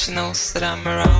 [0.00, 1.19] She knows that I'm around